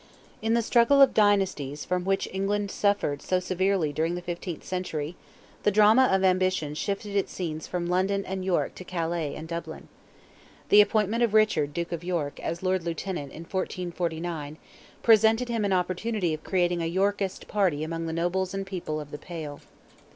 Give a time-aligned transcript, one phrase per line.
[0.41, 5.15] In the struggle of dynasties from which England suffered so severely during the fifteenth century,
[5.61, 9.89] the drama of ambition shifted its scenes from London and York to Calais and Dublin.
[10.69, 14.57] The appointment of Richard, Duke of York, as Lord Lieutenant, in 1449,
[15.03, 19.11] presented him an opportunity of creating a Yorkist party among the nobles and people of
[19.11, 19.61] "the Pale."